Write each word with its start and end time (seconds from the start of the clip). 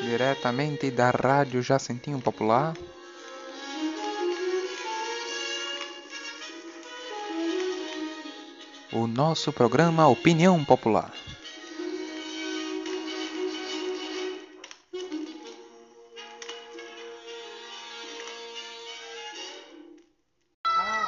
Diretamente 0.00 0.90
da 0.90 1.10
Rádio 1.10 1.60
Jacentinho 1.60 2.20
Popular. 2.20 2.74
O 8.92 9.06
nosso 9.06 9.52
programa 9.52 10.06
Opinião 10.06 10.64
Popular. 10.64 11.12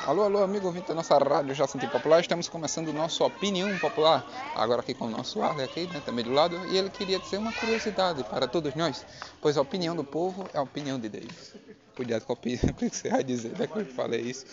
Alô, 0.07 0.23
alô, 0.25 0.43
amigo 0.43 0.67
ouvinte 0.67 0.89
da 0.89 0.95
nossa 0.95 1.17
rádio 1.19 1.55
Jacinto 1.55 1.87
Popular. 1.89 2.21
Estamos 2.21 2.49
começando 2.49 2.89
o 2.89 2.93
nosso 2.93 3.23
Opinião 3.25 3.77
Popular. 3.79 4.27
Agora 4.55 4.81
aqui 4.81 4.95
com 4.95 5.05
o 5.07 5.11
nosso 5.11 5.43
Arley 5.43 5.65
aqui, 5.65 5.87
né, 5.87 6.03
também 6.05 6.25
do 6.25 6.33
lado. 6.33 6.57
E 6.69 6.77
ele 6.77 6.91
queria 6.91 7.19
dizer 7.19 7.37
uma 7.39 7.53
curiosidade 7.53 8.25
para 8.25 8.49
todos 8.49 8.75
nós, 8.75 9.05
pois 9.41 9.57
a 9.57 9.61
opinião 9.61 9.95
do 9.95 10.03
povo 10.03 10.49
é 10.55 10.59
a 10.59 10.63
opinião 10.63 10.99
de 10.99 11.09
Deus. 11.09 11.55
Cuidado 11.95 12.25
com 12.25 12.33
a 12.33 12.35
opinião, 12.35 12.63
o 12.71 12.75
que 12.75 12.89
você 12.89 13.11
vai 13.11 13.23
dizer, 13.23 13.57
né, 13.59 13.67
que 13.67 13.79
eu 13.79 13.87
falei 13.87 14.21
isso. 14.23 14.47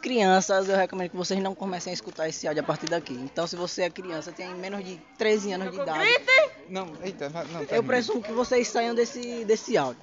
Crianças, 0.00 0.68
eu 0.68 0.76
recomendo 0.76 1.10
que 1.10 1.16
vocês 1.16 1.40
não 1.42 1.54
comecem 1.54 1.90
a 1.90 1.94
escutar 1.94 2.28
esse 2.28 2.46
áudio 2.46 2.62
a 2.62 2.66
partir 2.66 2.86
daqui. 2.86 3.14
Então, 3.14 3.46
se 3.46 3.56
você 3.56 3.82
é 3.82 3.90
criança, 3.90 4.32
tem 4.32 4.48
menos 4.54 4.84
de 4.84 4.96
13 5.18 5.52
anos 5.52 5.70
de 5.72 5.80
idade, 5.80 6.08
Não, 6.68 6.92
eita, 7.02 7.28
não, 7.28 7.40
eu 7.42 7.66
termina. 7.66 7.82
presumo 7.82 8.22
que 8.22 8.32
vocês 8.32 8.68
saiam 8.68 8.94
desse, 8.94 9.44
desse 9.44 9.76
áudio. 9.76 10.00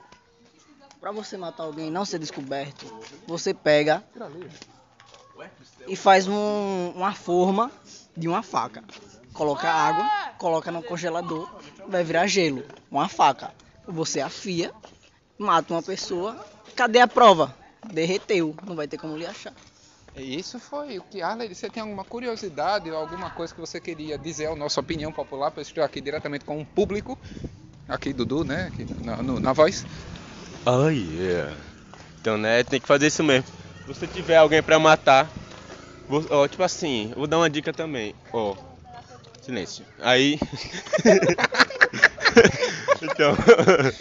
Pra 0.99 1.11
você 1.11 1.37
matar 1.37 1.63
alguém 1.63 1.87
e 1.87 1.91
não 1.91 2.03
ser 2.03 2.19
descoberto, 2.19 2.85
você 3.27 3.53
pega 3.53 4.03
e 5.87 5.95
faz 5.95 6.27
um- 6.27 6.91
uma 6.95 7.13
forma 7.13 7.71
de 8.15 8.27
uma 8.27 8.41
faca. 8.43 8.83
Coloca 9.33 9.69
água, 9.69 10.09
coloca 10.37 10.71
no 10.71 10.81
congelador, 10.81 11.49
vai 11.87 12.03
virar 12.03 12.25
gelo. 12.27 12.63
Uma 12.89 13.09
faca. 13.09 13.53
Você 13.87 14.21
afia, 14.21 14.71
mata 15.37 15.73
uma 15.73 15.83
pessoa. 15.83 16.43
Cadê 16.75 16.99
a 16.99 17.07
prova? 17.07 17.53
Derreteu, 17.91 18.55
não 18.65 18.75
vai 18.75 18.87
ter 18.87 18.97
como 18.97 19.17
lhe 19.17 19.25
achar. 19.25 19.53
Isso 20.15 20.57
foi 20.59 20.97
o 20.97 21.03
que 21.03 21.21
Arley 21.21 21.49
disse. 21.49 21.61
Você 21.61 21.69
tem 21.69 21.83
alguma 21.83 22.05
curiosidade 22.05 22.89
ou 22.89 22.97
alguma 22.97 23.29
coisa 23.31 23.53
que 23.53 23.59
você 23.59 23.81
queria 23.81 24.17
dizer 24.17 24.45
ao 24.45 24.55
nosso 24.55 24.79
opinião 24.79 25.11
popular? 25.11 25.51
Para 25.51 25.59
eu 25.59 25.63
estou 25.63 25.83
aqui 25.83 25.99
diretamente 25.99 26.45
com 26.45 26.61
o 26.61 26.65
público. 26.65 27.17
Aqui, 27.87 28.13
Dudu, 28.13 28.45
né? 28.45 28.71
Aqui 28.73 28.87
na, 29.03 29.17
no- 29.21 29.39
na 29.41 29.51
voz. 29.51 29.85
Oh 30.65 30.87
yeah. 30.87 31.53
Então, 32.21 32.37
né, 32.37 32.63
tem 32.63 32.79
que 32.79 32.87
fazer 32.87 33.07
isso 33.07 33.23
mesmo. 33.23 33.45
Você 33.87 34.07
tiver 34.07 34.37
alguém 34.37 34.63
pra 34.63 34.79
matar, 34.79 35.31
ó, 36.09 36.47
tipo 36.47 36.63
assim, 36.63 37.13
vou 37.15 37.27
dar 37.27 37.37
uma 37.37 37.49
dica 37.49 37.71
também. 37.71 38.15
Ó, 38.33 38.55
silêncio. 39.41 39.85
Aí. 39.99 40.39
então, 43.01 43.35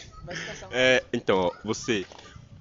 é, 0.72 1.02
então, 1.12 1.38
ó, 1.38 1.50
você 1.62 2.06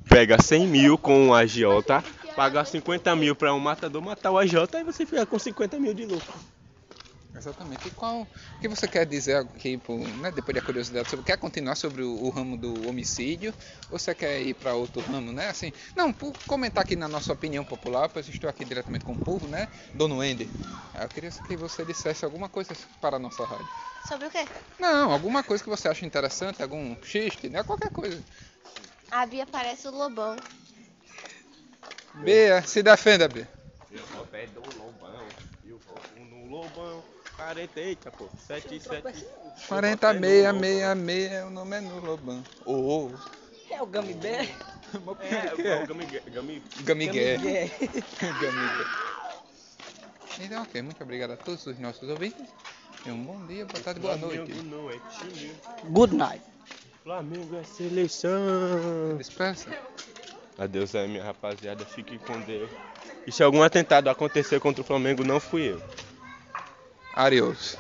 pega 0.09 0.41
100 0.41 0.67
mil 0.67 0.97
com 0.97 1.27
um 1.27 1.33
agiota, 1.33 2.03
paga 2.35 2.66
50 2.66 3.16
mil 3.16 3.35
pra 3.35 3.53
um 3.53 3.59
matador 3.59 4.01
matar 4.01 4.31
o 4.31 4.38
agiota, 4.38 4.77
aí 4.77 4.83
você 4.83 5.05
fica 5.05 5.25
com 5.25 5.39
50 5.39 5.79
mil 5.79 5.94
de 5.94 6.05
lucro. 6.05 6.33
Exatamente. 7.35 7.87
E 7.87 7.91
qual 7.91 8.21
o 8.21 8.27
que 8.61 8.67
você 8.67 8.87
quer 8.87 9.05
dizer 9.05 9.37
aqui, 9.37 9.79
né, 10.19 10.31
depois 10.31 10.53
da 10.53 10.61
curiosidade, 10.61 11.09
sobre 11.09 11.25
quer 11.25 11.37
continuar 11.37 11.75
sobre 11.75 12.03
o, 12.03 12.23
o 12.23 12.29
ramo 12.29 12.55
do 12.55 12.85
homicídio 12.87 13.53
ou 13.89 13.97
você 13.97 14.13
quer 14.13 14.41
ir 14.41 14.53
para 14.53 14.75
outro 14.75 15.01
ramo, 15.01 15.31
né? 15.31 15.49
Assim, 15.49 15.73
não, 15.95 16.13
por 16.13 16.33
comentar 16.45 16.83
aqui 16.83 16.95
na 16.95 17.07
nossa 17.07 17.33
opinião 17.33 17.63
popular, 17.63 18.07
pois 18.09 18.27
estou 18.27 18.49
aqui 18.49 18.63
diretamente 18.63 19.03
com 19.03 19.13
o 19.13 19.17
povo, 19.17 19.47
né? 19.47 19.67
Dono 19.95 20.23
Ender. 20.23 20.47
Eu 21.01 21.09
queria 21.09 21.31
que 21.31 21.57
você 21.57 21.83
dissesse 21.83 22.23
alguma 22.23 22.47
coisa 22.47 22.75
para 23.01 23.15
a 23.15 23.19
nossa 23.19 23.43
rádio. 23.43 23.67
Sobre 24.07 24.27
o 24.27 24.29
quê? 24.29 24.45
Não, 24.79 25.11
alguma 25.11 25.43
coisa 25.43 25.63
que 25.63 25.69
você 25.69 25.87
acha 25.87 26.05
interessante, 26.05 26.61
algum 26.61 26.95
xiste, 27.03 27.49
né? 27.49 27.63
Qualquer 27.63 27.89
coisa. 27.89 28.23
A 29.09 29.25
Bia 29.25 29.45
parece 29.47 29.87
o 29.87 29.91
Lobão. 29.91 30.35
Bia, 32.13 32.61
se 32.61 32.83
defenda, 32.83 33.27
Bia. 33.27 33.49
Eu 33.91 34.25
pé 34.27 34.47
do 34.47 34.61
lobão, 34.61 35.27
eu 35.63 35.77
vou 35.77 36.25
no 36.25 36.49
lobão. 36.49 37.03
40, 37.43 37.79
eita, 37.81 38.09
pô. 38.11 38.29
7, 38.47 38.79
7. 38.79 39.25
406666, 39.67 41.43
o 41.45 41.49
nome 41.49 41.77
é 41.77 41.81
no 41.81 41.99
Lobão. 41.99 42.41
Ô, 42.65 43.11
É 43.69 43.81
o 43.81 43.85
Gummy 43.85 44.13
Bear? 44.13 44.45
É, 44.45 45.53
o. 45.83 45.87
Gamigué. 45.87 47.37
Bear. 47.37 47.69
Gamigué. 48.41 48.85
Então, 50.39 50.63
ok, 50.63 50.81
muito 50.81 51.03
obrigado 51.03 51.31
a 51.31 51.37
todos 51.37 51.65
os 51.67 51.77
nossos 51.79 52.07
ouvintes. 52.09 52.45
E 53.05 53.11
um 53.11 53.23
bom 53.23 53.45
dia, 53.45 53.65
boa 53.65 53.83
tarde, 53.83 53.99
boa 53.99 54.15
noite. 54.15 54.53
Não 54.63 54.89
é 54.89 54.97
time. 55.19 55.51
Good 55.89 56.15
night. 56.15 56.43
Flamengo 57.03 57.57
é 57.57 57.63
seleção. 57.65 59.17
Despeça. 59.17 59.69
Adeus 60.57 60.95
aí, 60.95 61.09
minha 61.09 61.23
rapaziada. 61.25 61.83
Fiquem 61.85 62.17
com 62.19 62.39
Deus. 62.41 62.69
E 63.27 63.31
se 63.33 63.43
algum 63.43 63.61
atentado 63.61 64.09
acontecer 64.09 64.61
contra 64.61 64.81
o 64.81 64.85
Flamengo, 64.85 65.25
não 65.25 65.41
fui 65.41 65.73
eu. 65.73 65.81
Arios. 67.16 67.78